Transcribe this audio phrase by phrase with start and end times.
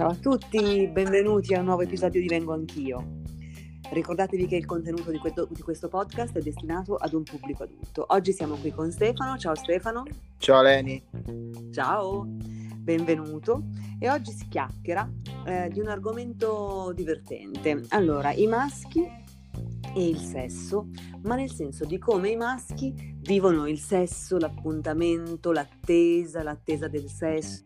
[0.00, 3.20] Ciao a tutti, benvenuti a un nuovo episodio di Vengo Anch'io.
[3.92, 8.06] Ricordatevi che il contenuto di questo, di questo, podcast è destinato ad un pubblico adulto.
[8.08, 9.36] Oggi siamo qui con Stefano.
[9.36, 10.04] Ciao Stefano.
[10.38, 11.04] Ciao Leni.
[11.70, 13.64] Ciao, benvenuto.
[13.98, 15.06] E oggi si chiacchiera
[15.44, 17.84] eh, di un argomento divertente.
[17.90, 19.00] Allora, i maschi
[19.94, 20.88] e il sesso,
[21.24, 27.64] ma nel senso di come i maschi vivono il sesso, l'appuntamento, l'attesa, l'attesa del sesso.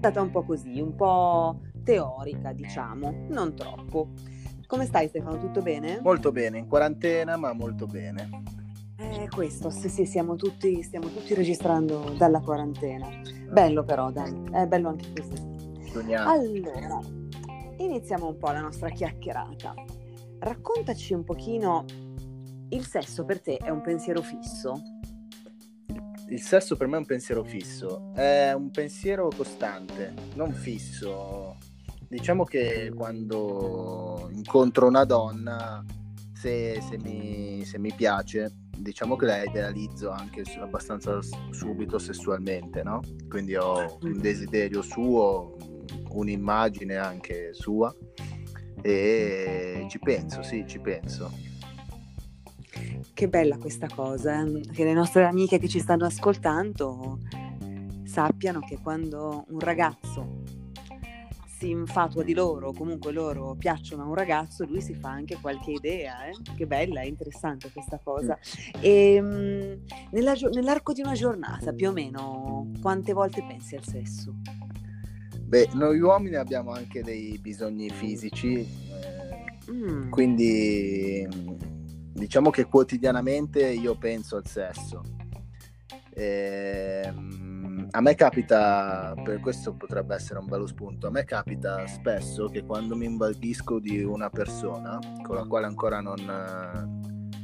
[0.00, 4.08] È stata un po' così, un po' teorica, diciamo, non troppo.
[4.66, 5.38] Come stai Stefano?
[5.38, 6.00] Tutto bene?
[6.02, 8.30] Molto bene, in quarantena, ma molto bene.
[8.96, 13.08] Eh, questo, sì, sì, siamo tutti, stiamo tutti registrando dalla quarantena.
[13.50, 15.90] Bello però, dai, è bello anche così.
[15.92, 16.30] Sogniamo.
[16.30, 16.98] Allora,
[17.76, 19.74] iniziamo un po' la nostra chiacchierata.
[20.38, 21.84] Raccontaci un pochino,
[22.70, 24.80] il sesso per te è un pensiero fisso?
[26.30, 31.56] Il sesso per me è un pensiero fisso, è un pensiero costante, non fisso
[32.10, 35.84] diciamo che quando incontro una donna,
[36.32, 41.20] se, se, mi, se mi, piace, diciamo che la idealizzo anche abbastanza
[41.50, 43.00] subito sessualmente, no?
[43.28, 44.18] Quindi ho un mm.
[44.18, 45.56] desiderio suo,
[46.08, 47.94] un'immagine anche sua
[48.82, 51.30] e ci penso, sì, ci penso.
[53.20, 54.60] Che bella questa cosa, eh?
[54.72, 57.18] che le nostre amiche che ci stanno ascoltando
[58.02, 60.40] sappiano che quando un ragazzo
[61.58, 65.72] si infatua di loro, comunque loro piacciono a un ragazzo, lui si fa anche qualche
[65.72, 66.32] idea, eh?
[66.56, 68.38] che bella, è interessante questa cosa.
[68.80, 74.34] E, ehm, nella, nell'arco di una giornata, più o meno, quante volte pensi al sesso?
[75.44, 80.08] Beh, noi uomini abbiamo anche dei bisogni fisici, eh, mm.
[80.08, 81.68] quindi
[82.20, 85.02] diciamo che quotidianamente io penso al sesso.
[86.12, 87.12] Eh,
[87.92, 92.62] a me capita, per questo potrebbe essere un bello spunto, a me capita spesso che
[92.64, 96.18] quando mi invalidisco di una persona con la quale ancora non,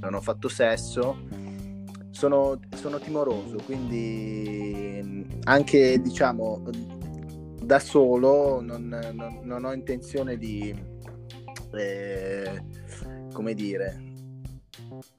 [0.00, 1.16] non ho fatto sesso,
[2.10, 6.62] sono, sono, timoroso, quindi anche diciamo
[7.62, 10.72] da solo non, non, non ho intenzione di,
[11.72, 12.62] eh,
[13.32, 14.05] come dire,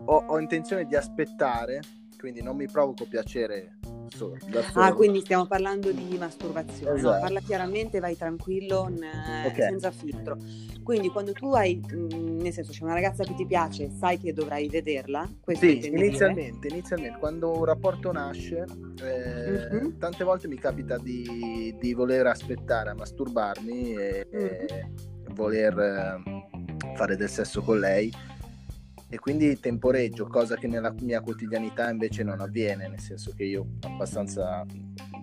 [0.06, 1.82] ho, ho intenzione di aspettare,
[2.18, 3.78] quindi non mi provoco piacere
[4.10, 4.38] solo,
[4.74, 6.98] Ah, quindi stiamo parlando di masturbazione.
[6.98, 7.14] Esatto.
[7.16, 7.20] No?
[7.22, 9.70] Parla chiaramente, vai tranquillo, n- okay.
[9.70, 10.38] senza filtro.
[10.84, 14.34] Quindi quando tu hai, mh, nel senso c'è una ragazza che ti piace, sai che
[14.34, 15.30] dovrai vederla?
[15.54, 18.66] Sì, inizialmente, inizialmente, quando un rapporto nasce,
[19.02, 19.98] eh, mm-hmm.
[19.98, 24.48] tante volte mi capita di, di, voler aspettare a masturbarmi e, mm-hmm.
[24.48, 24.90] e
[25.34, 28.12] voler eh, fare del sesso con lei
[29.10, 33.66] e quindi temporeggio, cosa che nella mia quotidianità invece non avviene, nel senso che io
[33.82, 34.66] abbastanza,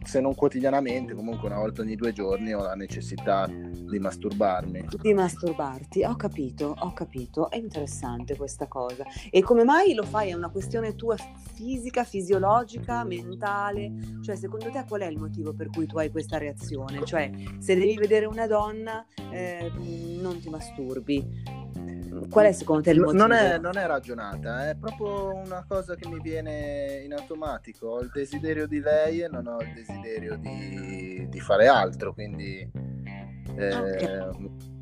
[0.03, 4.87] se non quotidianamente, comunque una volta ogni due giorni ho la necessità di masturbarmi.
[5.01, 9.05] Di masturbarti, ho capito, ho capito, è interessante questa cosa.
[9.31, 10.31] E come mai lo fai?
[10.31, 11.17] È una questione tua
[11.53, 13.93] fisica, fisiologica, mentale?
[14.23, 17.05] Cioè secondo te qual è il motivo per cui tu hai questa reazione?
[17.05, 19.71] Cioè se devi vedere una donna eh,
[20.21, 21.63] non ti masturbi
[22.29, 23.19] Qual è secondo te il motivo?
[23.19, 27.89] Non è, non è, ragionata, è proprio una cosa che mi viene in automatico.
[27.89, 32.71] Ho il desiderio di lei e non ho il desiderio di, di fare altro, quindi
[33.57, 34.19] eh, okay.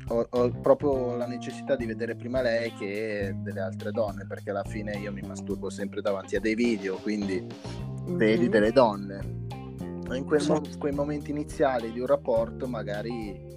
[0.07, 4.63] ho, ho, proprio la necessità di vedere prima lei che delle altre donne, perché alla
[4.63, 8.17] fine io mi masturbo sempre davanti a dei video, quindi mm-hmm.
[8.17, 9.41] vedi delle donne.
[10.11, 13.51] In quel mo- quei momenti iniziali di un rapporto magari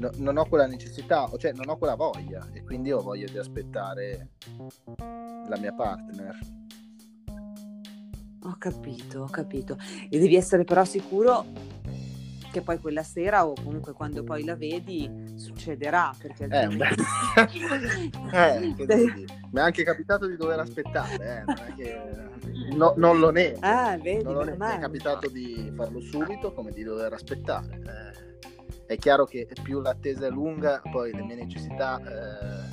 [0.00, 3.38] no, non ho quella necessità, cioè non ho quella voglia e quindi ho voglia di
[3.38, 4.30] aspettare
[4.96, 6.38] la mia partner.
[8.44, 9.76] Ho capito, ho capito.
[10.08, 11.44] E devi essere però sicuro
[12.50, 16.64] che poi quella sera o comunque quando poi la vedi succederà perché eh,
[18.32, 18.74] eh,
[19.52, 22.74] mi è anche capitato di dover aspettare eh, non, è che...
[22.74, 24.64] no, non lo nego ah, vedi, non lo nego.
[24.64, 28.29] mi è capitato di farlo subito come di dover aspettare eh
[28.90, 32.66] è chiaro che più l'attesa è lunga, poi le mie necessità eh,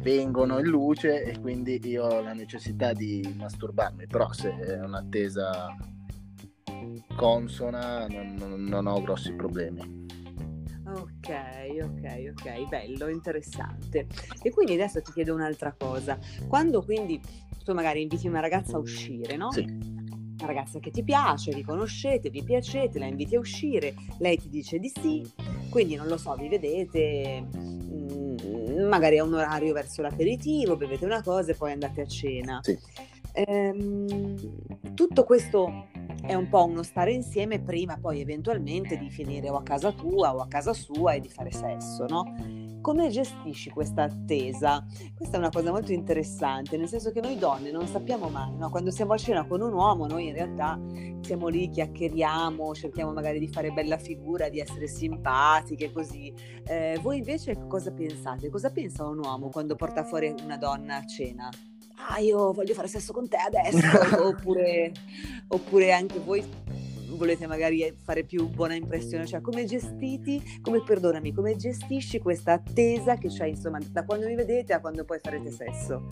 [0.00, 5.76] vengono in luce e quindi io ho la necessità di masturbarmi, però se è un'attesa
[7.14, 10.06] consona non, non, ho grossi problemi.
[10.86, 11.28] Ok,
[11.80, 14.08] ok, ok, bello, interessante.
[14.42, 16.18] E quindi adesso ti chiedo un'altra cosa.
[16.48, 17.20] Quando quindi
[17.62, 19.52] tu magari inviti una ragazza a uscire, no?
[19.52, 19.97] Sì
[20.38, 24.48] una ragazza che ti piace, vi conoscete, vi piacete, la inviti a uscire, lei ti
[24.48, 25.28] dice di sì,
[25.70, 31.22] quindi non lo so, vi vedete mm, magari a un orario verso l'aperitivo, bevete una
[31.22, 32.60] cosa e poi andate a cena.
[32.62, 32.78] Sì.
[33.32, 34.36] Ehm,
[34.94, 35.88] tutto questo
[36.22, 40.34] è un po' uno stare insieme prima poi eventualmente di finire o a casa tua
[40.34, 42.67] o a casa sua e di fare sesso, no?
[42.80, 44.84] Come gestisci questa attesa?
[45.14, 48.70] Questa è una cosa molto interessante, nel senso che noi donne non sappiamo mai, no?
[48.70, 50.80] Quando siamo a cena con un uomo, noi in realtà
[51.20, 56.32] siamo lì, chiacchieriamo, cerchiamo magari di fare bella figura, di essere simpatiche, così.
[56.66, 58.48] Eh, voi invece cosa pensate?
[58.48, 61.50] Cosa pensa un uomo quando porta fuori una donna a cena?
[62.08, 64.92] Ah, io voglio fare sesso con te adesso, oppure,
[65.48, 66.42] oppure anche voi
[67.16, 73.16] volete magari fare più buona impressione, cioè come gestiti, come perdonami, come gestisci questa attesa
[73.16, 76.06] che c'è insomma da quando mi vedete a quando poi farete sesso?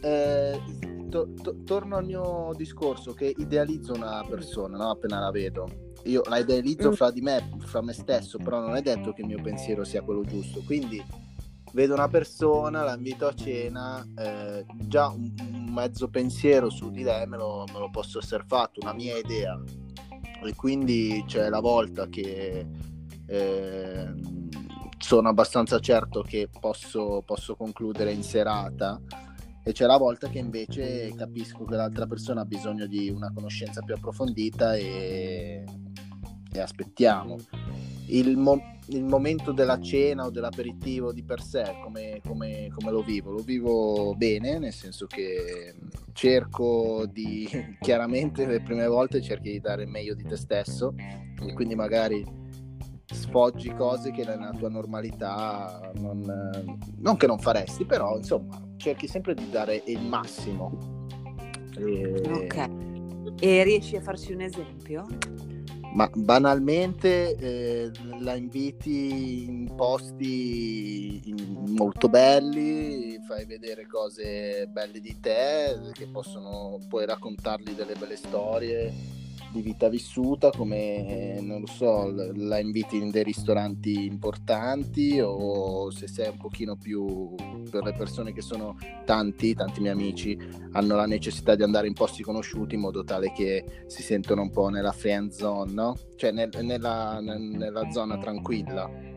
[0.00, 0.60] Eh,
[1.08, 4.90] to- to- torno al mio discorso che idealizzo una persona no?
[4.90, 5.86] appena la vedo.
[6.04, 6.92] Io la idealizzo mm.
[6.92, 10.02] fra di me, fra me stesso, però non è detto che il mio pensiero sia
[10.02, 10.62] quello giusto.
[10.64, 11.02] Quindi
[11.78, 17.04] vedo una persona, la invito a cena, eh, già un, un, mezzo pensiero su di
[17.04, 19.56] lei me lo, me lo posso essere fatto, una mia idea
[20.42, 22.66] e quindi c'è la volta che
[23.26, 24.12] eh,
[24.98, 29.00] sono abbastanza certo che posso, posso, concludere in serata
[29.62, 33.82] e c'è la volta che invece capisco che l'altra persona ha bisogno di una conoscenza
[33.82, 35.64] più approfondita e,
[36.52, 37.36] e aspettiamo.
[38.08, 43.02] Il, mo- il, momento della cena o dell'aperitivo di per sé, come, come, come lo
[43.02, 43.30] vivo?
[43.30, 45.74] Lo vivo bene, nel senso che
[46.12, 47.48] cerco di
[47.80, 52.24] chiaramente le prime volte cerchi di dare il meglio di te stesso e quindi magari
[53.10, 56.20] sfoggi cose che nella tua normalità non,
[56.98, 61.06] non che non faresti però insomma cerchi sempre di dare il massimo
[61.78, 62.20] e...
[62.26, 62.88] ok
[63.40, 65.06] e riesci a farci un esempio?
[65.98, 67.90] Ma banalmente eh,
[68.20, 71.34] la inviti in posti
[71.76, 79.17] molto belli, fai vedere cose belle di te, che possono, puoi raccontargli delle belle storie
[79.50, 86.06] di vita vissuta, come non lo so, la inviti in dei ristoranti importanti o se
[86.06, 87.34] sei un pochino più
[87.70, 90.38] per le persone che sono tanti, tanti miei amici
[90.72, 94.50] hanno la necessità di andare in posti conosciuti in modo tale che si sentono un
[94.50, 95.96] po' nella friend zone, no?
[96.16, 99.16] Cioè nel, nella, nella zona tranquilla.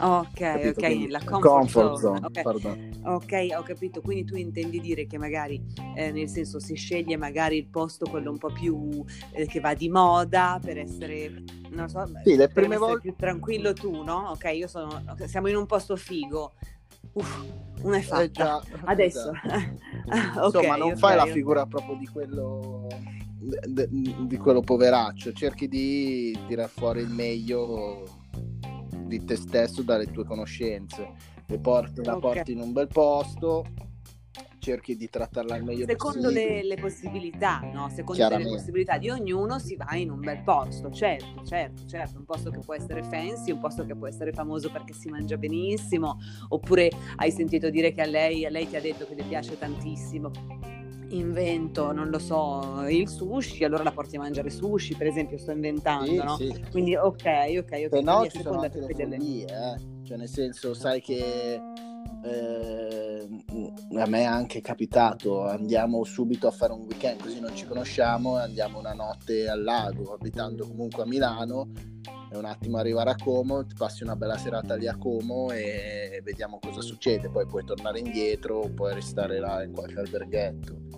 [0.00, 0.68] Ok, capito?
[0.68, 2.20] ok, Quindi, la comfort, comfort zone.
[2.20, 2.26] zone.
[2.26, 3.00] Okay.
[3.02, 4.00] ok, ho capito.
[4.00, 5.60] Quindi tu intendi dire che magari,
[5.96, 9.74] eh, nel senso, si sceglie magari il posto quello un po' più eh, che va
[9.74, 14.30] di moda per essere, non so, sì, le prime volte più tranquillo tu, no?
[14.30, 16.52] Ok, io sono, siamo in un posto figo.
[17.14, 17.44] Uff,
[17.82, 18.22] una è fatta.
[18.22, 19.30] Eh già, Adesso.
[20.06, 22.86] okay, Insomma, non okay, fai la figura proprio di quello
[23.40, 28.17] di quello poveraccio, cerchi di tirare fuori il meglio
[29.08, 31.36] di te stesso dalle tue conoscenze.
[31.46, 32.34] Le porti, la okay.
[32.34, 33.64] porti in un bel posto,
[34.58, 37.88] cerchi di trattarla al meglio Secondo le, le possibilità, no?
[37.88, 42.24] Secondo le possibilità di ognuno si va in un bel posto, certo, certo, certo, un
[42.24, 46.18] posto che può essere fancy, un posto che può essere famoso perché si mangia benissimo,
[46.48, 49.56] oppure hai sentito dire che a lei, a lei ti ha detto che le piace
[49.56, 50.30] tantissimo
[51.10, 55.52] invento, non lo so, il sushi, allora la porti a mangiare sushi, per esempio, sto
[55.52, 56.36] inventando, sì, no?
[56.36, 56.64] Sì.
[56.70, 57.24] Quindi ok,
[57.58, 57.88] ok, ok.
[57.90, 59.96] Se no ci sono anche le follie, eh?
[60.04, 61.60] Cioè nel senso, sai che
[62.24, 63.28] eh,
[63.96, 68.38] a me è anche capitato, andiamo subito a fare un weekend, così non ci conosciamo
[68.38, 71.70] e andiamo una notte al lago, abitando comunque a Milano
[72.30, 76.20] e un attimo arrivare a Como, ti passi una bella serata lì a Como e
[76.22, 80.88] vediamo cosa succede, poi puoi tornare indietro, puoi restare là in qualche alberghetto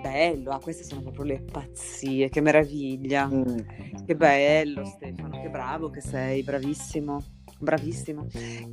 [0.00, 3.26] bello, ah, queste sono proprio le pazzie, che meraviglia.
[3.26, 4.04] Mm.
[4.06, 7.22] Che bello Stefano, che bravo che sei, bravissimo,
[7.58, 8.26] bravissimo.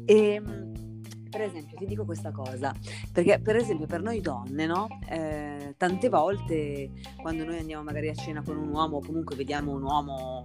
[0.06, 2.74] E ehm, per esempio ti dico questa cosa,
[3.12, 4.88] perché per esempio per noi donne, no?
[5.08, 6.92] Eh, tante volte
[7.22, 10.44] quando noi andiamo magari a cena con un uomo o comunque vediamo un uomo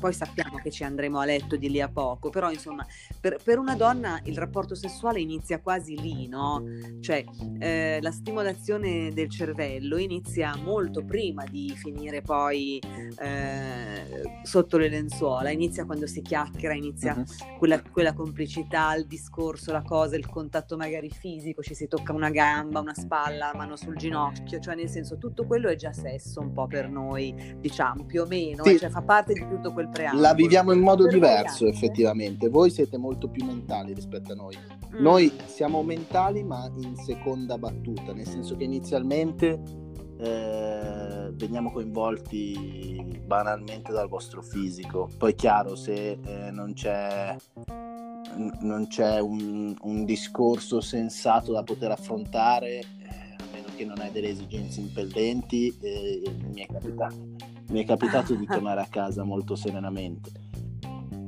[0.00, 2.86] poi sappiamo che ci andremo a letto di lì a poco, però insomma
[3.20, 6.64] per, per una donna il rapporto sessuale inizia quasi lì, no?
[7.00, 7.24] Cioè
[7.58, 12.80] eh, la stimolazione del cervello inizia molto prima di finire poi
[13.18, 17.58] eh, sotto le lenzuola, inizia quando si chiacchiera, inizia uh-huh.
[17.58, 22.30] quella, quella, complicità, il discorso, la cosa, il contatto magari fisico, ci si tocca una
[22.30, 26.40] gamba, una spalla, la mano sul ginocchio, cioè nel senso tutto quello è già sesso
[26.40, 28.78] un po' per noi, diciamo, più o meno, sì.
[28.78, 30.22] cioè fa parte di tutto tutto quel preambolo.
[30.22, 34.56] La viviamo in modo diverso effettivamente, voi siete molto più mentali rispetto a noi.
[34.56, 35.00] Mm.
[35.00, 39.60] Noi siamo mentali ma in seconda battuta, nel senso che inizialmente
[40.18, 45.08] eh, veniamo coinvolti banalmente dal vostro fisico.
[45.16, 47.36] Poi chiaro, se eh, non c'è,
[48.60, 53.98] non c'è un, un, discorso sensato da poter affrontare, eh, a meno che che non
[54.00, 57.16] hai delle esigenze impellenti, eh, mi, è capitato,
[57.72, 60.30] mi, è capitato, di tornare a casa molto serenamente.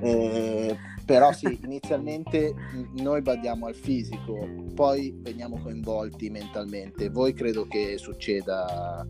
[0.01, 2.55] Eh, però sì, inizialmente
[2.97, 7.11] noi badiamo al fisico, poi veniamo coinvolti mentalmente.
[7.11, 9.07] Voi credo che succeda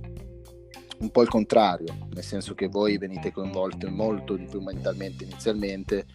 [0.99, 6.07] un po' il contrario, nel senso che voi venite coinvolti molto di più mentalmente inizialmente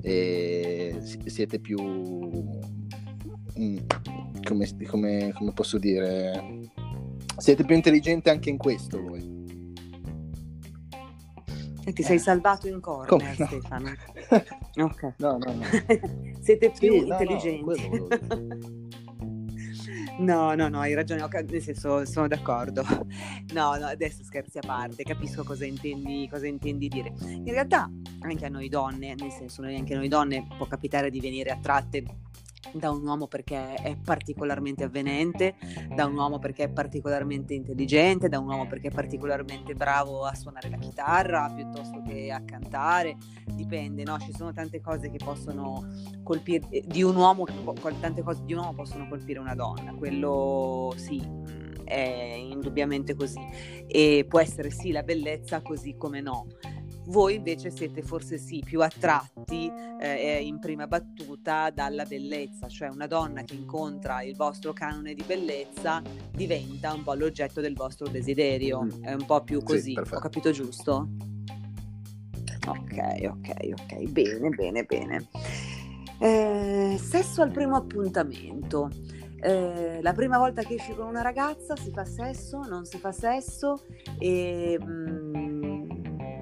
[0.00, 1.78] e siete più
[3.58, 3.76] mm,
[4.42, 6.70] come, come, come posso dire
[7.36, 9.37] siete più intelligenti anche in questo voi
[11.84, 13.46] e ti sei salvato in corner, no?
[13.46, 13.92] Stefano.
[14.84, 15.14] ok.
[15.18, 15.64] No, no, no.
[16.40, 18.86] Siete più sì, intelligenti.
[20.18, 22.84] No, no, no, hai ragione, nel senso sono d'accordo.
[23.52, 27.12] No, no, adesso scherzi a parte, capisco cosa intendi, cosa intendi dire.
[27.20, 27.88] In realtà
[28.20, 31.50] anche a noi donne, nel senso noi anche a noi donne può capitare di venire
[31.50, 32.02] attratte
[32.72, 35.56] da un uomo perché è particolarmente avvenente,
[35.94, 40.34] da un uomo perché è particolarmente intelligente, da un uomo perché è particolarmente bravo a
[40.34, 44.18] suonare la chitarra piuttosto che a cantare, dipende, no?
[44.18, 45.86] Ci sono tante cose che possono
[46.22, 47.44] colpire eh, di un uomo,
[48.00, 53.40] tante cose di un uomo possono colpire una donna, quello sì, mm, è indubbiamente così.
[53.86, 56.46] E può essere sì la bellezza così come no
[57.08, 63.06] voi invece siete forse sì più attratti eh, in prima battuta dalla bellezza, cioè una
[63.06, 68.82] donna che incontra il vostro canone di bellezza diventa un po' l'oggetto del vostro desiderio,
[68.82, 69.04] mm.
[69.04, 71.08] è un po' più così, sì, ho capito giusto?
[72.66, 75.28] Ok, ok, ok, bene, bene, bene.
[76.20, 78.90] Eh, sesso al primo appuntamento.
[79.40, 83.12] Eh, la prima volta che esci con una ragazza si fa sesso, non si fa
[83.12, 83.84] sesso
[84.18, 84.78] e...
[84.82, 85.57] Mm,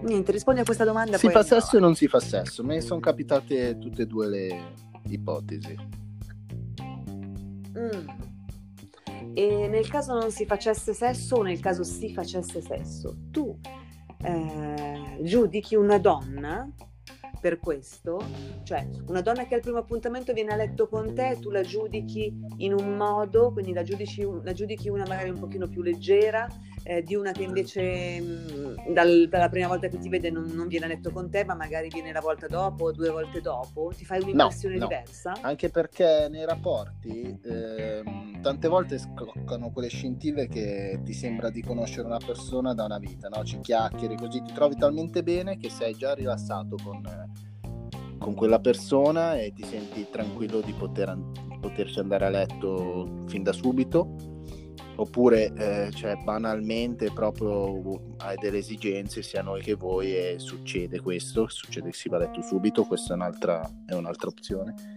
[0.07, 1.19] niente, rispondi a questa domanda.
[1.19, 2.65] Si fa sesso o non si fa sesso?
[2.65, 4.73] Mi sono capitate tutte e due le
[5.09, 5.77] ipotesi.
[7.79, 8.09] Mm.
[9.35, 13.59] E nel caso non si facesse sesso o nel caso si facesse sesso, tu
[14.23, 16.67] eh, giudichi una donna
[17.39, 18.19] per questo?
[18.63, 22.35] Cioè, una donna che al primo appuntamento viene a letto con te, tu la giudichi
[22.59, 26.49] in un modo, quindi la giudici, la giudichi una magari un pochino più leggera,
[26.87, 30.69] eh, di una che invece mh, dal, dalla prima volta che ti vede non, non,
[30.69, 33.93] viene a letto con te, ma magari viene la volta dopo o due volte dopo,
[33.95, 34.87] ti fai un'impressione no, no.
[34.87, 35.33] diversa?
[35.41, 38.03] Anche perché nei rapporti eh,
[38.41, 43.29] tante volte scoccano quelle scintille che ti sembra di conoscere una persona da una vita,
[43.29, 43.43] no?
[43.45, 47.03] ci chiacchieri così, ti trovi talmente bene che sei già rilassato con,
[48.17, 51.19] con quella persona e ti senti tranquillo di poter,
[51.61, 54.35] poterci andare a letto fin da subito
[54.97, 61.49] oppure eh, cioè, banalmente proprio hai delle esigenze sia noi che voi e succede questo,
[61.49, 64.95] succede che si va letto subito, questa è un'altra, è un'altra opzione.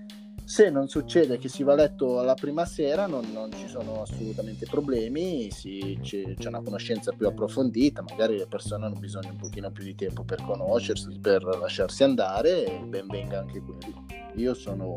[0.49, 4.65] Se non succede che si va letto alla prima sera non, non ci sono assolutamente
[4.65, 9.69] problemi, si, c'è, c'è, una conoscenza più approfondita, magari le persone hanno bisogno un pochino
[9.69, 14.05] più di tempo per conoscersi, per lasciarsi andare e ben venga anche quello.
[14.37, 14.93] Io sono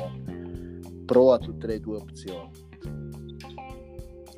[1.05, 2.72] pro a tutte le due opzioni.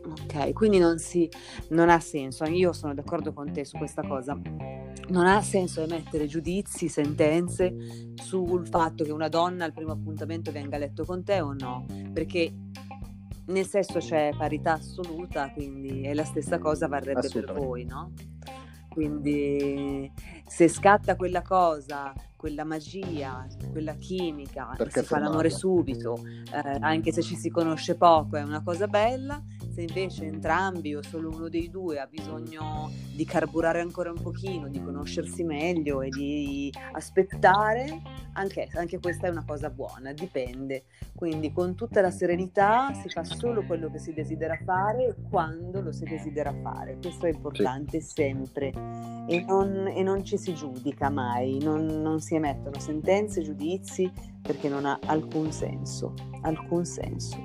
[0.06, 1.28] Ok, quindi non, si,
[1.70, 4.38] non ha senso, io sono d'accordo con te su questa cosa,
[5.08, 7.74] non ha senso emettere giudizi, sentenze
[8.14, 11.86] sul fatto che una donna al primo appuntamento venga a letto con te o no,
[12.12, 12.52] perché
[13.46, 18.12] nel sesso c'è parità assoluta, quindi è la stessa cosa varrebbe per voi, no?
[18.88, 20.10] Quindi
[20.46, 26.16] se scatta quella cosa, quella magia, quella chimica, Perché si fa l'amore subito,
[26.52, 29.42] eh, anche se ci si conosce poco, è una cosa bella.
[29.74, 34.68] Se invece entrambi o solo uno dei due ha bisogno di carburare ancora un pochino,
[34.68, 38.00] di conoscersi meglio e di aspettare,
[38.34, 40.84] anche, anche questa è una cosa buona, dipende.
[41.16, 45.90] Quindi con tutta la serenità si fa solo quello che si desidera fare quando lo
[45.90, 46.96] si desidera fare.
[47.00, 48.10] Questo è importante sì.
[48.10, 48.68] sempre
[49.26, 54.08] e non, e non, ci si giudica mai, non, non si emettono sentenze, giudizi
[54.40, 57.36] perché non ha alcun senso, alcun senso.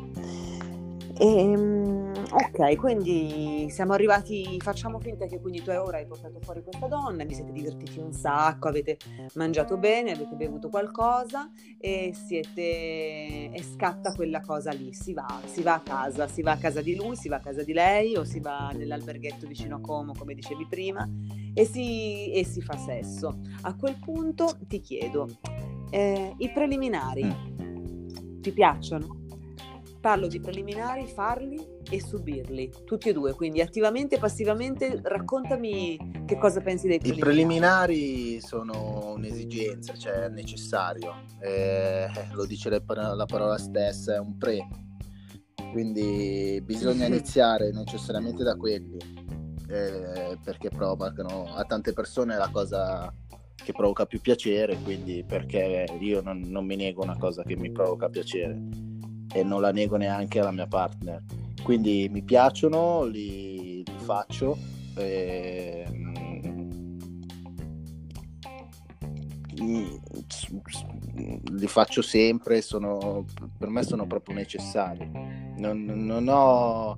[1.17, 6.61] E, ehm, ok, quindi siamo arrivati, facciamo finta che quindi tu ora hai portato fuori
[6.61, 8.97] questa donna, vi siete divertiti un sacco, avete
[9.33, 15.63] mangiato bene, avete bevuto qualcosa e siete e scatta quella cosa lì, si va, si
[15.63, 18.15] va a casa, si va a casa di lui, si va a casa di lei
[18.15, 21.09] o si va nell'alberghetto vicino a Como, come dicevi prima,
[21.53, 23.39] e si, e si fa sesso.
[23.61, 25.27] A quel punto ti chiedo,
[25.89, 28.41] eh, i preliminari mm.
[28.41, 29.17] ti piacciono?
[29.99, 34.99] Parlo di preliminari, farli e subirli, tutti e due, quindi attivamente e passivamente.
[35.03, 37.19] Raccontami che cosa pensi dei preliminari.
[37.19, 44.37] I preliminari sono un'esigenza, cioè è necessario, eh, lo dice la parola stessa, è un
[44.37, 44.67] pre.
[45.71, 48.97] Quindi bisogna iniziare necessariamente da quelli,
[49.67, 53.13] eh, perché provocano a tante persone la cosa
[53.55, 57.71] che provoca più piacere, quindi perché io non, non mi nego una cosa che mi
[57.71, 58.57] provoca piacere
[59.31, 61.23] e non la nego neanche alla mia partner.
[61.63, 64.57] Quindi mi piacciono, li, li faccio.
[64.95, 65.85] E,
[69.61, 69.95] mm,
[71.51, 73.25] li faccio sempre, sono,
[73.57, 75.09] per me sono proprio necessari.
[75.57, 76.97] Non, non, ho,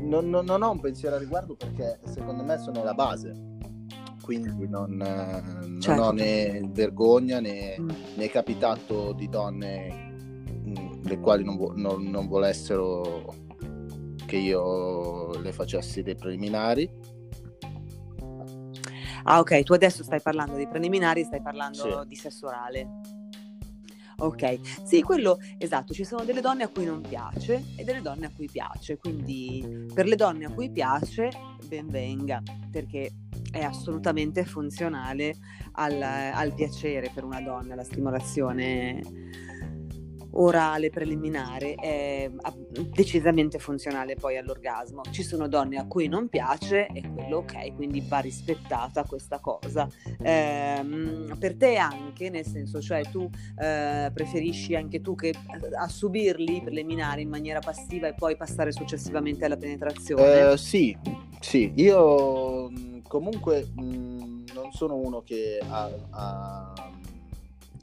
[0.00, 3.52] non, non, ho un pensiero a riguardo perché secondo me sono la base.
[4.22, 6.02] Quindi non, non Certo.
[6.02, 7.90] ho né vergogna né, Mm.
[8.14, 10.13] né capitato di donne
[11.04, 13.34] le quali non, vo- non- non volessero
[14.26, 16.90] che io le facessi dei preliminari.
[19.24, 22.08] Ah, ok, tu adesso stai parlando di preliminari, stai parlando Sì.
[22.08, 22.88] di sesso orale.
[24.16, 28.26] Ok, sì, quello esatto, ci sono delle donne a cui non piace e delle donne
[28.26, 31.30] a cui piace, quindi per le donne a cui piace,
[31.66, 33.10] ben venga, perché
[33.50, 35.34] è assolutamente funzionale
[35.72, 39.00] al, al piacere per una donna, la stimolazione
[40.34, 42.30] orale preliminare è
[42.90, 45.02] decisamente funzionale poi all'orgasmo.
[45.10, 49.88] Ci sono donne a cui non piace e quello ok, quindi va rispettata questa cosa.
[50.22, 55.34] Ehm, per te anche, nel senso, cioè tu eh, preferisci anche tu che
[55.78, 60.52] a subirli preliminari in maniera passiva e poi passare successivamente alla penetrazione?
[60.52, 60.96] Eh, sì,
[61.40, 66.92] sì, io mh, comunque mh, non sono uno che ha, ha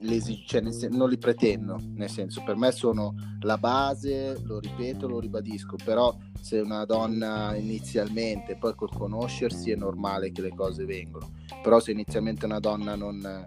[0.01, 5.07] l'esi- cioè, sen- non li pretendo, nel senso per me sono la base, lo ripeto,
[5.07, 10.85] lo ribadisco, però se una donna inizialmente, poi col conoscersi è normale che le cose
[10.85, 11.31] vengono,
[11.61, 13.45] però se inizialmente una donna non,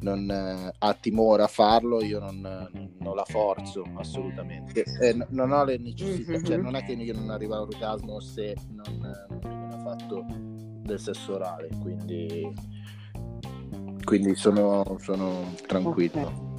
[0.00, 5.64] non, eh, ha timore a farlo, io non, non la forzo assolutamente, Eh, non ho
[5.64, 10.24] le necessità, cioè non è che io non arrivo all'orgasmo se non, non viene fatto
[10.84, 12.52] del sesso orale, quindi,
[14.04, 16.52] quindi sono, sono tranquillo.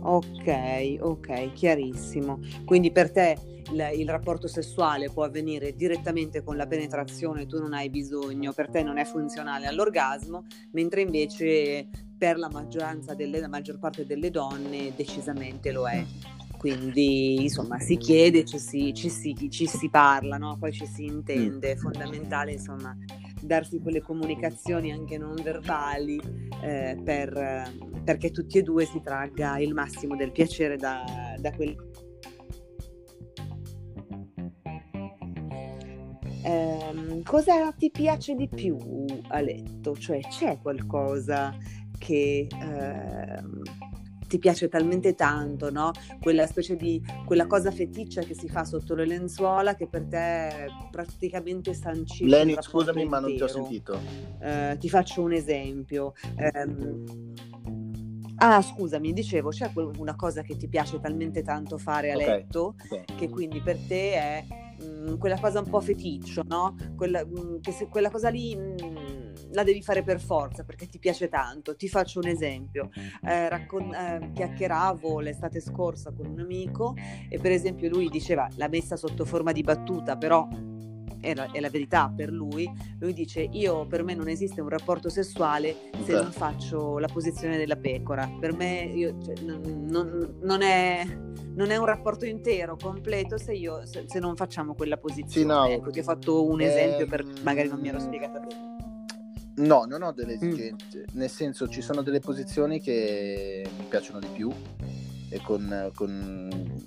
[0.00, 2.40] Ok, ok, chiarissimo.
[2.64, 3.36] Quindi per te
[3.70, 8.68] il, il rapporto sessuale può avvenire direttamente con la penetrazione, tu non hai bisogno, per
[8.68, 14.30] te non è funzionale all'orgasmo, mentre invece per la maggioranza delle, la maggior parte delle
[14.30, 16.04] donne decisamente lo è.
[16.56, 20.56] Quindi insomma si chiede, ci si, ci si, ci si parla, no?
[20.58, 22.96] poi ci si intende, è fondamentale insomma
[23.42, 26.20] darsi quelle comunicazioni anche non verbali
[26.62, 27.64] eh, per, eh,
[28.04, 31.04] perché tutti e due si tragga il massimo del piacere da,
[31.38, 31.76] da quel...
[36.44, 38.76] Ehm, cosa ti piace di più
[39.28, 39.96] a letto?
[39.96, 41.56] Cioè c'è qualcosa
[41.98, 43.62] che ehm,
[44.32, 45.90] ti piace talmente tanto, no?
[46.18, 50.68] Quella specie di quella cosa feticcia che si fa sotto le lenzuola che per te
[50.90, 53.52] praticamente sancisce rapporto scusami, ma non ti ho intero.
[53.62, 54.00] sentito.
[54.40, 56.14] Eh, ti faccio un esempio.
[56.38, 57.04] Ehm,
[58.36, 63.14] ah, scusami, dicevo, c'è una cosa che ti piace talmente tanto fare a letto Ok.
[63.14, 64.44] che quindi per te è
[64.82, 66.74] mm, quella cosa un po' feticcio, no?
[66.96, 69.01] Quella, mm, che se- quella cosa lì mm,
[69.52, 71.76] la devi fare per forza perché ti piace tanto.
[71.76, 72.90] Ti faccio un esempio.
[73.24, 76.94] Eh, raccon- eh, chiacchieravo l'estate scorsa con un amico
[77.28, 80.48] e per esempio lui diceva l'ha messa sotto forma di battuta, però
[81.20, 82.68] è la, è la verità per lui.
[82.98, 87.56] Lui dice: Io per me non esiste un rapporto sessuale se non faccio la posizione
[87.56, 88.28] della pecora.
[88.40, 91.04] Per me io- cioè, non, non- non è,
[91.54, 95.52] non è un rapporto intero, completo, se, io, se, se non facciamo quella posizione.
[95.52, 98.71] no, ecco, ti ho fatto un ehm, esempio per magari non mi ero spiegata bene.
[99.56, 100.48] No, non ho delle Mm.
[100.48, 104.50] esigenze, nel senso ci sono delle posizioni che mi piacciono di più
[105.30, 106.80] e con, con-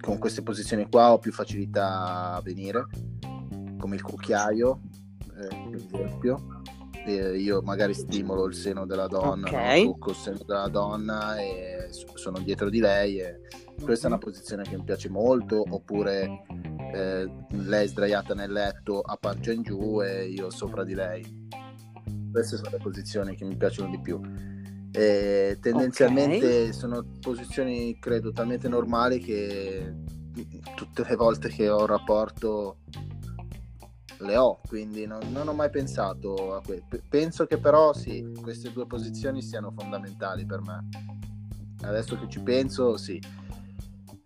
[0.00, 2.86] con queste posizioni qua ho più facilità a venire,
[3.78, 4.80] come il cucchiaio,
[5.40, 6.60] eh, per esempio.
[7.04, 9.52] E io magari stimolo il seno della donna, Ok.
[9.54, 9.84] no?
[9.92, 13.40] tocco il seno della donna e sono dietro di lei e
[13.80, 16.42] questa è una posizione che mi piace molto, oppure
[16.94, 21.44] eh, lei sdraiata nel letto a pancia in giù e io sopra di lei.
[22.36, 24.20] Queste sono le posizioni che mi piacciono di più.
[24.92, 29.94] E tendenzialmente sono posizioni credo talmente normali che
[30.74, 32.80] tutte le volte che ho un rapporto
[34.18, 37.00] le ho, quindi non, non ho mai pensato a questo.
[37.08, 40.88] Penso che però sì, queste due posizioni siano fondamentali per me.
[41.84, 43.18] Adesso che ci penso, sì.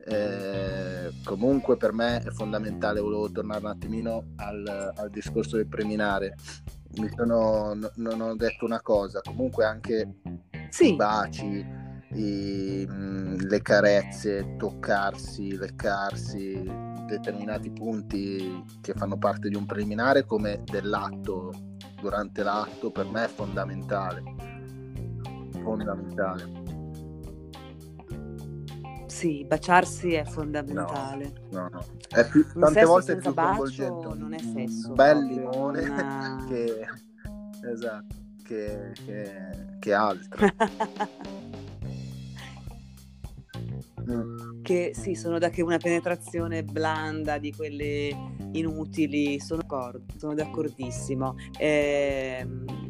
[0.05, 6.35] Eh, comunque per me è fondamentale, volevo tornare un attimino al, al discorso del preminare.
[6.96, 11.64] Mi sono, no- non ho detto una cosa, comunque anche i Sì, baci,
[12.14, 16.62] i, mm, le carezze, toccarsi, leccarsi,
[17.07, 21.53] determinati punti che fanno parte di un preliminare come dell'atto
[22.00, 24.22] durante l'atto per me è fondamentale.
[25.62, 26.60] Fondamentale
[29.20, 31.33] sì, baciarsi è fondamentale.
[31.50, 31.85] No, no, no.
[32.09, 34.88] È più, tante volte è più coinvolgente non è sesso.
[34.88, 36.44] Un bel limone una...
[36.48, 36.87] che,
[37.70, 40.46] esatto, che, che, che altro.
[44.11, 44.48] mm.
[44.62, 48.14] Che sì, sono da che una penetrazione blanda di quelle
[48.52, 51.35] inutili, sono, d'accordo, sono d'accordissimo.
[51.59, 52.89] Ehm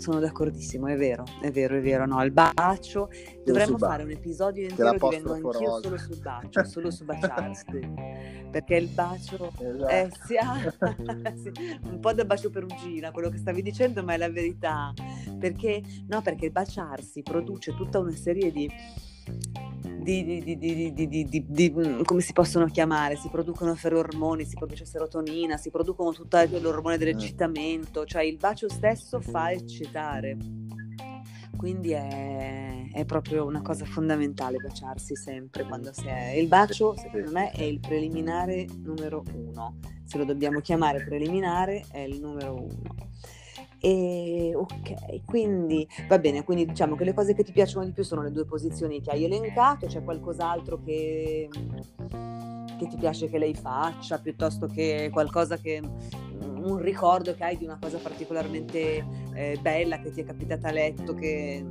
[0.00, 2.06] sono d'accordissimo, è vero, è vero, è vero.
[2.06, 3.10] No, il bacio,
[3.44, 8.38] dovremmo fare un episodio intero di vengo anch'io solo sul bacio, solo su baciarsi.
[8.50, 9.88] perché il bacio esatto.
[9.88, 10.74] eh, si ha
[11.84, 14.92] un po' da bacio perugina, quello che stavi dicendo, ma è la verità.
[15.38, 18.68] Perché, no, perché baciarsi produce tutta una serie di
[19.82, 23.16] di, di, di, di, mm, come si possono chiamare?
[23.16, 29.20] Si producono ferormoni, si produce serotonina, si producono tutto l'ormone dell'eccitamento, cioè il bacio stesso
[29.20, 30.36] fa eccitare.
[31.56, 36.30] Quindi è, è proprio una cosa fondamentale baciarsi sempre quando si è.
[36.30, 39.78] Il bacio, secondo me, è il preliminare numero uno.
[40.04, 43.08] Se lo dobbiamo chiamare preliminare, è il numero uno.
[43.82, 48.04] E ok, quindi va bene, quindi diciamo che le cose che ti piacciono di più
[48.04, 51.48] sono le due posizioni che hai elencato, c'è qualcos'altro che,
[52.78, 55.80] che ti piace che lei faccia, piuttosto che qualcosa che
[56.42, 60.72] un ricordo che hai di una cosa particolarmente eh, bella che ti è capitata a
[60.72, 61.64] letto, che,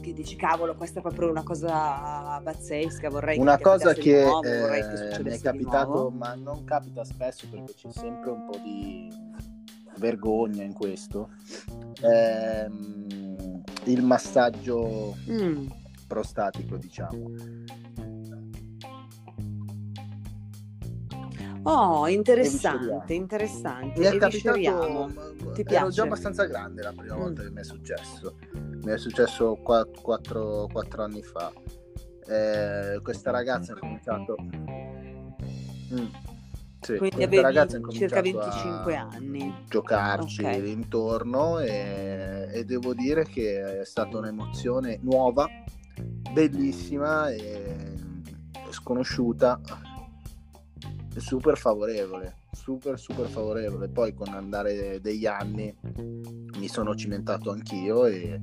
[0.00, 4.42] che, dici cavolo, questa è proprio una cosa pazzesca, vorrei una che cosa che, nuovo,
[4.42, 9.08] eh, mi è capitato, ma non capita spesso perché c'è sempre un po' di
[9.98, 11.30] vergogna in questo,
[12.02, 15.66] ehm, il massaggio mm.
[16.06, 17.30] prostatico, diciamo.
[21.62, 23.98] Oh, interessante, interessante.
[23.98, 25.10] Mi è capitato, Ti ero
[25.64, 25.90] piace?
[25.90, 27.18] già abbastanza grande la prima mm.
[27.18, 28.36] volta che mi è successo.
[28.52, 31.52] Mi è successo 4, 4, 4 anni fa.
[32.28, 34.36] Eh, questa ragazza ha cominciato...
[35.92, 36.25] Mm
[36.86, 39.52] sì, Quindi avevi circa 25 anni.
[39.68, 40.70] Giocarci okay.
[40.70, 45.48] intorno e, e, devo dire che è stata un'emozione nuova,
[46.32, 47.92] bellissima e
[48.70, 49.60] sconosciuta,
[51.16, 53.88] super favorevole, super super favorevole.
[53.88, 55.76] Poi con andare degli anni
[56.56, 58.40] mi sono cimentato anch'io e,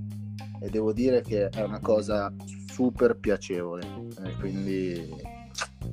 [0.59, 2.33] e devo dire che è una cosa
[2.69, 3.85] super piacevole,
[4.21, 5.15] eh, quindi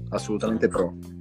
[0.09, 1.20] assolutamente pro.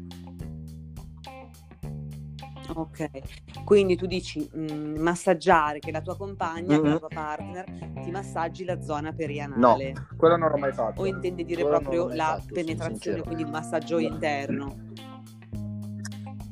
[2.76, 6.84] Ok, quindi tu dici mh, mm, massaggiare che la tua compagna, mm-hmm.
[6.84, 7.66] che la tua partner
[8.04, 9.92] ti massaggi la zona perianale.
[9.92, 11.02] No, quello non l'ho mai fatto.
[11.02, 14.02] O intendi dire quello proprio la fatto, penetrazione, quindi il massaggio no.
[14.02, 14.76] interno?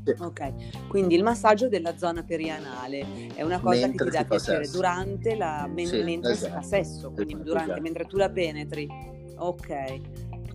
[0.03, 0.15] Sì.
[0.19, 4.63] Ok, quindi il massaggio della zona perianale è una cosa mentre che ti dà piacere
[4.63, 4.77] sesso.
[4.77, 6.45] durante la men- sì, mentre esatto.
[6.45, 6.83] si fa esatto.
[6.83, 7.83] sesso, quindi esatto, durante, esatto.
[7.83, 8.87] mentre tu la penetri.
[9.35, 10.01] Ok.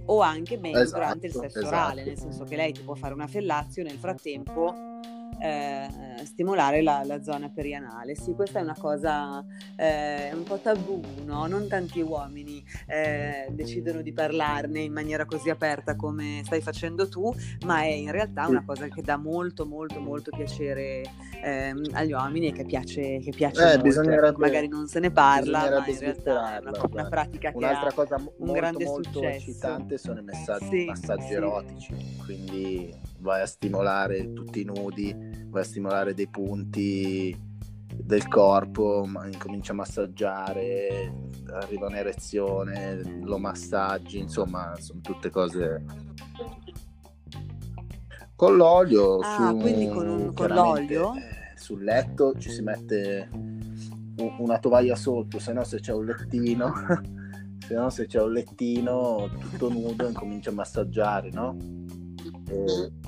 [0.06, 2.30] O anche esatto, durante il sesso orale, nel esatto.
[2.30, 4.90] senso che lei ti può fare una fellazio nel frattempo
[5.42, 8.14] eh, stimolare la, la, zona perianale.
[8.14, 11.46] Sì, questa è una cosa eh, un po' tabù, no?
[11.46, 17.34] Non tanti uomini eh, decidono di parlarne in maniera così aperta come stai facendo tu,
[17.66, 21.02] ma è in realtà una cosa che dà molto, molto, molto piacere
[21.42, 24.38] ehm, agli uomini e che piace, che piace molto.
[24.38, 27.92] Magari non se ne parla, ma in realtà è una, una pratica che Un'altra ha
[27.92, 29.50] cosa un molto, grande molto successo.
[29.50, 31.32] eccitante sono i messaggi, sì, massaggi sì.
[31.32, 37.50] erotici, quindi vai a stimolare tutti i nudi, vai a stimolare dei punti
[37.94, 45.84] del corpo, incomincia a massaggiare, arriva un'erezione, lo massaggi, insomma, sono tutte cose
[48.34, 49.18] con l'olio.
[49.18, 51.12] Ah, su, quindi con, un, con l'olio?
[51.54, 53.30] Sul letto ci si mette
[54.38, 56.72] una tovaglia sotto, se no se c'è un lettino,
[57.66, 61.56] se no se c'è un lettino tutto nudo incomincia a massaggiare, no?
[62.48, 63.01] E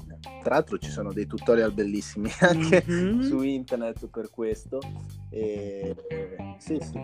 [0.45, 3.23] tra l'altro ci sono dei tutorial bellissimi anche mm-hmm.
[3.23, 4.79] su internet per questo.
[5.31, 5.97] E...
[6.59, 7.01] Sì, sì.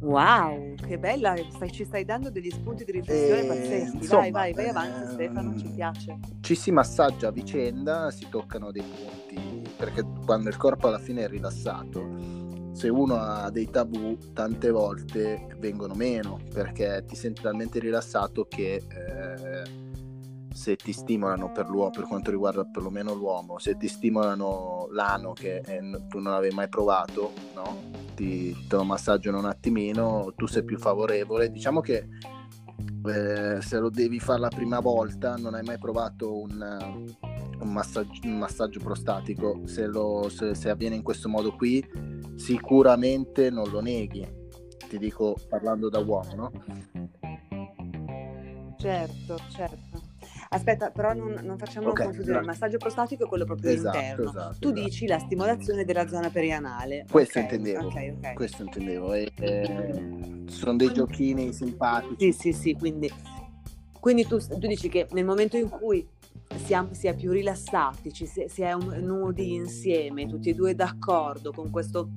[0.00, 3.46] Wow, che bella, stai, ci stai dando degli spunti di riflessione e...
[3.46, 3.96] pazzeschi.
[3.96, 5.12] Insomma, vai, vai, vai avanti ehm...
[5.12, 6.18] Stefano, ci piace.
[6.40, 11.24] Ci si massaggia a vicenda, si toccano dei punti, perché quando il corpo alla fine
[11.24, 17.78] è rilassato, se uno ha dei tabù, tante volte vengono meno, perché ti senti talmente
[17.78, 18.82] rilassato che...
[18.88, 19.86] Eh
[20.58, 25.80] se ti stimolano per per quanto riguarda perlomeno l'uomo, se ti stimolano l'ano che eh,
[26.08, 27.76] tu non avevi mai provato, no?
[28.16, 31.52] ti, te lo massaggiano un attimino, tu sei più favorevole.
[31.52, 32.08] Diciamo che
[33.06, 37.08] eh, se lo devi fare la prima volta, non hai mai provato un,
[37.60, 41.86] un, massaggio, un massaggio, prostatico, se, lo, se, se avviene in questo modo qui,
[42.34, 44.26] sicuramente non lo neghi.
[44.88, 46.50] Ti dico parlando da uomo, no?
[48.76, 49.87] Certo, certo.
[50.50, 52.38] Aspetta, però non, non facciamo okay, confusione.
[52.38, 54.30] Il massaggio prostatico è quello proprio esatto, interno.
[54.30, 54.82] Esatto, tu esatto.
[54.82, 57.04] dici la stimolazione della zona perianale.
[57.10, 57.86] Questo okay, intendevo.
[57.86, 59.12] Okay, Questo intendevo.
[59.12, 62.32] E, eh, sono dei giochini simpatici.
[62.32, 62.74] Sì, sì, sì.
[62.74, 63.12] Quindi,
[64.00, 66.06] quindi tu, tu, dici che nel momento in cui
[66.64, 70.54] si, ha, si è più rilassati, ci si, si è un, nudi insieme, tutti e
[70.54, 72.10] due d'accordo con questo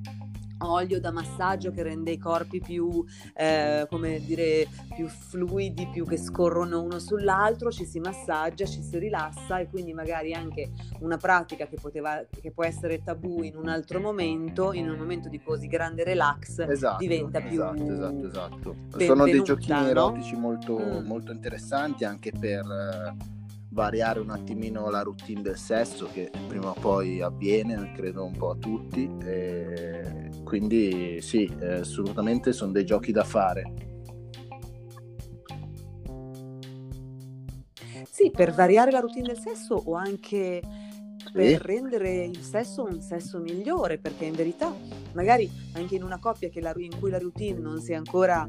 [0.69, 3.03] olio da massaggio che rende i corpi più,
[3.35, 8.97] eh, come dire, più fluidi, più che scorrono uno sull'altro, ci si massaggia, ci si
[8.97, 13.67] rilassa e quindi magari anche una pratica che, poteva, che può essere tabù in un
[13.67, 17.61] altro momento, in un momento di così grande relax, esatto, diventa più...
[17.61, 18.75] Esatto, esatto, esatto.
[18.97, 19.87] Sono dei giochini no?
[19.87, 21.05] erotici molto, mm.
[21.05, 23.39] molto interessanti anche per...
[23.71, 28.35] Eh variare un attimino la routine del sesso che prima o poi avviene, credo un
[28.35, 29.09] po' a tutti.
[29.23, 33.89] E quindi sì, assolutamente sono dei giochi da fare.
[38.09, 40.61] Sì, per variare la routine del sesso o anche
[41.31, 41.57] per sì.
[41.61, 44.75] rendere il sesso un sesso migliore, perché in verità
[45.13, 48.47] magari anche in una coppia la, in cui la routine non si è ancora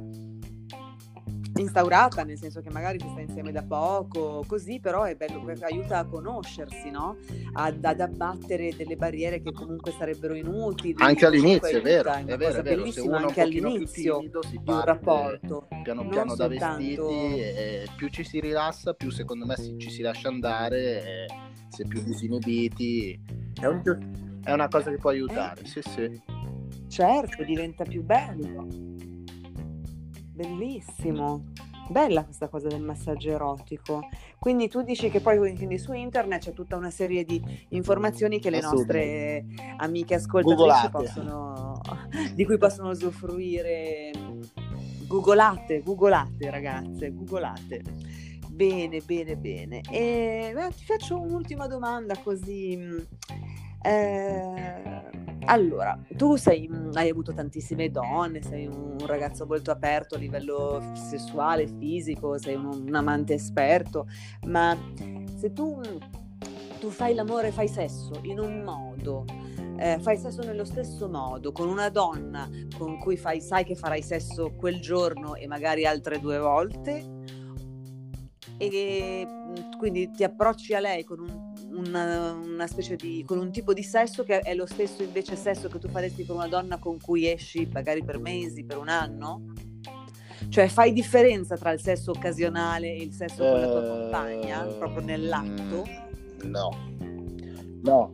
[1.55, 5.99] instaurata, nel senso che magari si sta insieme da poco, così però è bello, aiuta
[5.99, 7.17] a conoscersi, no?
[7.53, 10.95] Ad, ad abbattere delle barriere che comunque sarebbero inutili.
[10.99, 12.83] Anche all'inizio, è vero, è, è vero, è vero.
[12.83, 15.69] bellissima anche all'inizio timido, di un rapporto.
[15.83, 16.79] Piano piano da soltanto...
[16.79, 21.27] vestiti, e più ci si rilassa, più secondo me ci si lascia andare,
[21.69, 23.21] si è più disinibiti.
[23.61, 24.41] È, un...
[24.43, 25.67] è una cosa che può aiutare, eh.
[25.67, 26.23] sì sì.
[26.89, 28.92] Certo, diventa più bello.
[30.33, 31.45] Bellissimo.
[31.89, 34.09] Bella questa cosa del massaggio erotico.
[34.39, 38.51] Quindi tu dici che poi quindi su internet c'è tutta una serie di informazioni che
[38.51, 39.45] le nostre
[39.77, 41.81] amiche ascoltatrici possono,
[42.35, 44.11] di cui possono usufruire.
[45.07, 47.83] Googolate, googolate ragazze, googolate.
[48.49, 49.81] Bene, bene, bene.
[49.91, 52.79] E beh, ti faccio un'ultima domanda così.
[53.83, 60.81] Eh, allora, tu sei, hai avuto tantissime donne, sei un ragazzo molto aperto a livello
[60.95, 64.07] sessuale, fisico, sei un, un amante esperto,
[64.47, 64.77] ma
[65.37, 65.81] se tu,
[66.79, 69.25] tu fai l'amore, fai sesso in un modo,
[69.79, 74.03] eh, fai sesso nello stesso modo con una donna con cui fai, sai che farai
[74.03, 77.21] sesso quel giorno e magari altre due volte,
[78.59, 79.27] e
[79.77, 83.83] quindi ti approcci a lei con un una, una, specie di con un tipo di
[83.83, 87.29] sesso che è lo stesso invece sesso che tu faresti con una donna con cui
[87.29, 89.53] esci magari per mesi, per un anno?
[90.49, 95.05] Cioè fai differenza tra il sesso occasionale e il sesso con la tua compagna, proprio
[95.05, 95.87] nell'atto?
[96.45, 96.69] Mm, no,
[97.83, 98.11] no,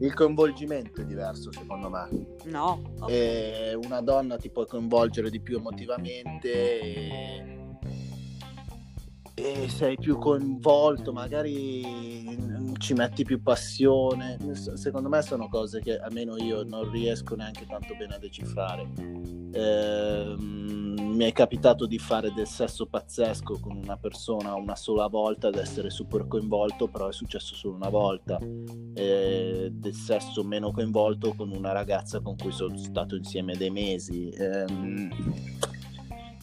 [0.00, 2.08] il coinvolgimento è diverso secondo me.
[2.44, 2.80] No.
[3.00, 3.74] Okay.
[3.74, 6.80] una donna ti può coinvolgere di più emotivamente.
[6.80, 7.61] E
[9.34, 12.36] e sei più coinvolto, magari
[12.78, 14.36] ci metti più passione.
[14.74, 18.88] Secondo me sono cose che almeno io non riesco neanche tanto bene a decifrare.
[19.54, 25.48] Eh, mi è capitato di fare del sesso pazzesco con una persona una sola volta
[25.48, 28.38] ed essere super coinvolto, però è successo solo una volta.
[28.94, 34.28] Eh, del sesso meno coinvolto con una ragazza con cui sono stato insieme dei mesi.
[34.30, 34.64] Eh,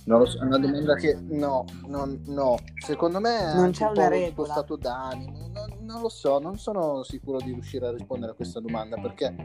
[0.09, 2.57] non lo so, è una domanda che no, non, no.
[2.83, 4.51] secondo me non c'è una regola.
[4.51, 8.59] stato d'animo, non, non, lo so, non sono sicuro di riuscire a rispondere a questa
[8.59, 9.35] domanda perché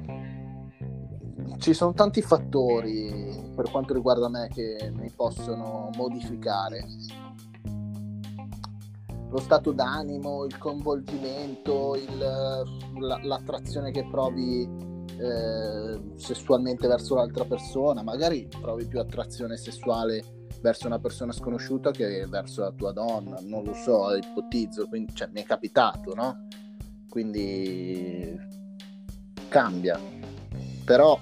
[1.59, 6.87] ci sono tanti fattori per quanto riguarda me che mi possono modificare.
[9.29, 18.03] Lo stato d'animo, il coinvolgimento, il, la, l'attrazione che provi eh, sessualmente verso l'altra persona,
[18.03, 23.64] magari provi più attrazione sessuale verso una persona sconosciuta che verso la tua donna, non
[23.64, 26.46] lo so, ipotizzo, quindi, cioè, mi è capitato, no?
[27.09, 28.37] Quindi
[29.48, 30.00] cambia,
[30.85, 31.20] però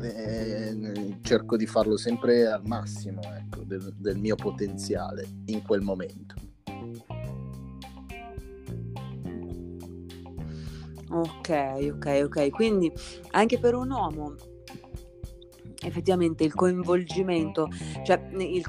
[0.00, 6.51] eh, cerco di farlo sempre al massimo ecco, del, del mio potenziale in quel momento.
[11.12, 12.50] Ok, ok, ok.
[12.50, 12.90] Quindi
[13.32, 14.34] anche per un uomo
[15.84, 17.68] effettivamente il coinvolgimento,
[18.04, 18.64] cioè il,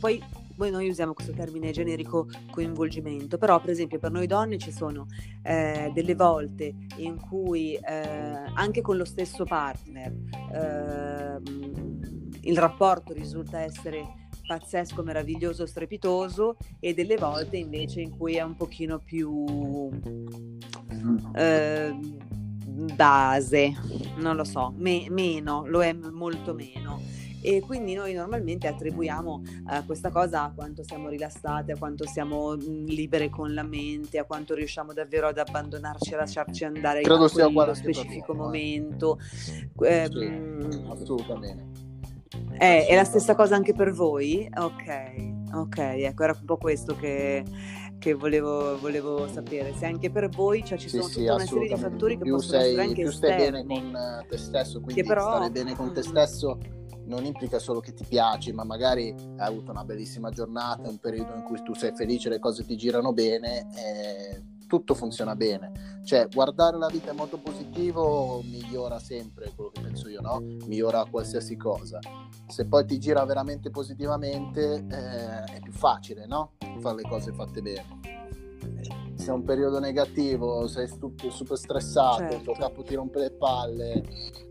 [0.00, 0.22] poi
[0.56, 5.06] voi noi usiamo questo termine generico coinvolgimento, però per esempio per noi donne ci sono
[5.42, 7.82] eh, delle volte in cui eh,
[8.54, 10.14] anche con lo stesso partner
[10.52, 11.98] ehm,
[12.42, 18.54] il rapporto risulta essere pazzesco, meraviglioso, strepitoso e delle volte invece in cui è un
[18.56, 19.90] pochino più
[21.34, 21.94] eh,
[22.94, 23.74] base,
[24.16, 27.00] non lo so, me- meno, lo è molto meno
[27.44, 32.54] e quindi noi normalmente attribuiamo uh, questa cosa a quanto siamo rilassate, a quanto siamo
[32.54, 37.24] mh, libere con la mente, a quanto riusciamo davvero ad abbandonarci, a lasciarci andare Credo
[37.24, 39.18] in quello specifico uomo, momento.
[39.80, 40.08] Eh.
[40.08, 41.90] Sì, assolutamente.
[42.58, 44.48] Eh, è la stessa cosa anche per voi?
[44.56, 47.42] Ok, ok, ecco, era un po' questo che,
[48.02, 49.72] che volevo, volevo, sapere.
[49.74, 52.24] Se anche per voi cioè, ci sì, sono sì, tutta una serie di fattori che
[52.24, 53.36] più possono sei, essere anche più esterni.
[53.36, 55.20] stai bene con eh, te stesso, quindi però...
[55.20, 56.58] stare bene con te stesso
[57.04, 61.32] non implica solo che ti piaci, ma magari hai avuto una bellissima giornata, un periodo
[61.36, 66.00] in cui tu sei felice, le cose ti girano bene, e tutto funziona bene.
[66.02, 70.40] Cioè, guardare la vita in modo positivo migliora sempre quello che penso io, no?
[70.40, 71.98] Migliora qualsiasi cosa.
[72.46, 76.52] Se poi ti gira veramente positivamente, eh, è più facile, no?
[76.78, 78.00] Fare le cose fatte bene.
[79.14, 82.36] Se è un periodo negativo, sei stup- super stressato, certo.
[82.36, 84.02] il tuo capo ti rompe le palle,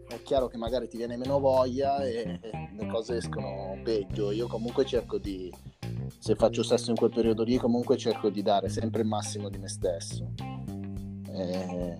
[0.08, 2.40] è chiaro che magari ti viene meno voglia e
[2.78, 4.30] le cose escono peggio.
[4.30, 5.52] Io comunque cerco di,
[6.20, 9.58] se faccio sesso in quel periodo lì, comunque cerco di dare sempre il massimo di
[9.58, 10.34] me stesso.
[11.30, 11.98] E...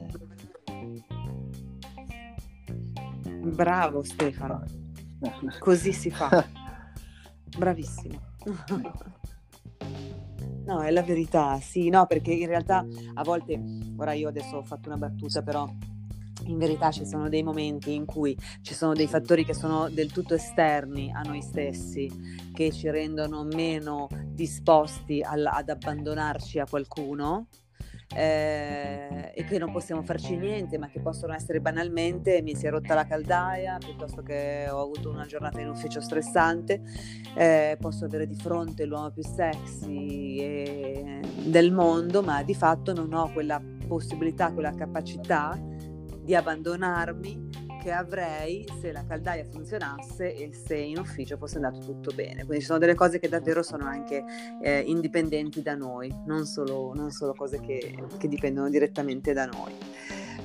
[3.54, 4.64] Bravo Stefano,
[5.60, 6.46] così si fa.
[7.58, 8.20] Bravissimo.
[10.66, 13.62] No, è la verità, sì, no, perché in realtà a volte,
[13.98, 15.68] ora io adesso ho fatto una battuta, però
[16.52, 20.12] in verità ci sono dei momenti in cui ci sono dei fattori che sono del
[20.12, 22.10] tutto esterni a noi stessi,
[22.54, 27.48] che ci rendono meno disposti al, ad abbandonarci a qualcuno.
[28.14, 32.70] Eh, e che non possiamo farci niente, ma che possono essere banalmente mi si è
[32.70, 36.82] rotta la caldaia, piuttosto che ho avuto una giornata in ufficio stressante,
[37.36, 43.14] eh, posso avere di fronte l'uomo più sexy e, del mondo, ma di fatto non
[43.14, 45.58] ho quella possibilità, quella capacità
[46.22, 52.12] di abbandonarmi che avrei se la caldaia funzionasse e se in ufficio fosse andato tutto
[52.14, 52.46] bene.
[52.46, 54.24] Quindi ci sono delle cose che davvero sono anche
[54.62, 59.74] eh, indipendenti da noi, non solo, non solo cose che, che, dipendono direttamente da noi.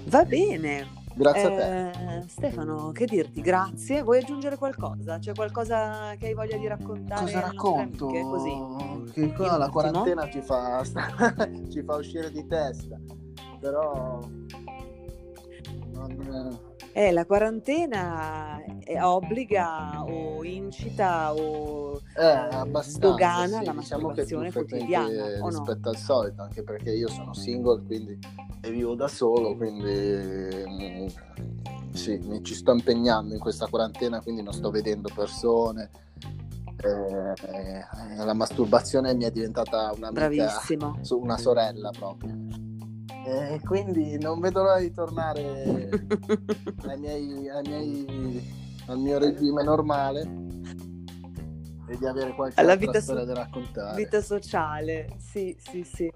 [0.06, 1.04] Va bene.
[1.14, 1.90] Grazie eh, a te.
[1.90, 3.42] Eh, Stefano, che dirti?
[3.42, 4.02] Grazie.
[4.02, 5.18] Vuoi aggiungere qualcosa?
[5.18, 7.20] C'è qualcosa che hai voglia di raccontare?
[7.22, 8.06] Cosa racconto?
[8.06, 9.12] Così.
[9.12, 10.82] Che qua la quarantena ci fa,
[11.70, 12.98] ci fa uscire di testa.
[13.60, 14.20] Però
[16.92, 18.62] eh, la quarantena
[19.02, 25.90] obbliga o incita o eh, dogana sì, la diciamo masturbazione quotidiana rispetto no?
[25.90, 28.18] al solito anche perché io sono single quindi
[28.62, 31.06] e vivo da solo quindi mm,
[31.92, 35.90] sì, mi ci sto impegnando in questa quarantena quindi non sto vedendo persone.
[36.78, 40.10] Eh, la masturbazione mi è diventata una
[41.08, 42.65] una sorella proprio
[43.26, 45.88] e quindi non vedo l'ora di tornare
[46.86, 48.42] ai miei, ai miei,
[48.86, 50.20] al mio regime normale
[51.88, 53.96] e di avere qualche Alla vita storia so- da raccontare.
[53.96, 56.12] Vita sociale, sì, sì, sì.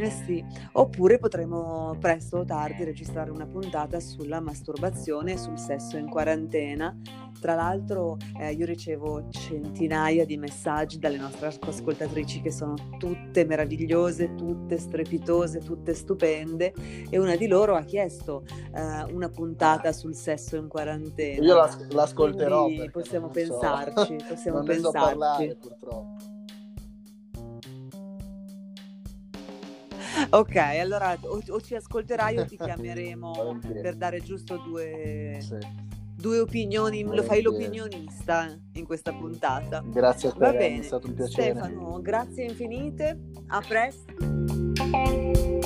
[0.00, 5.96] Eh sì, oppure potremo presto o tardi registrare una puntata sulla masturbazione e sul sesso
[5.96, 6.96] in quarantena.
[7.40, 14.34] Tra l'altro eh, io ricevo centinaia di messaggi dalle nostre ascoltatrici che sono tutte meravigliose,
[14.34, 16.72] tutte strepitose, tutte stupende
[17.08, 21.44] e una di loro ha chiesto eh, una puntata sul sesso in quarantena.
[21.44, 22.66] Io l'as- l'ascolterò.
[22.90, 24.26] Possiamo pensarci, so.
[24.26, 24.98] possiamo non pensarci.
[24.98, 26.36] So parlare, purtroppo.
[30.30, 35.56] Ok, allora o, o, ci ascolterai o ti chiameremo per dare giusto due, sì
[36.18, 39.82] due opinioni, lo fai l'opinionista in questa puntata.
[39.86, 40.80] Grazie a te, Va bene.
[40.80, 41.50] è stato un piacere.
[41.52, 45.57] Stefano, grazie infinite, a presto.